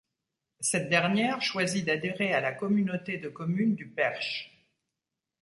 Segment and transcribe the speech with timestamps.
[0.61, 4.51] Cette dernière choisit d'adhérer à la communauté de communes du Perche.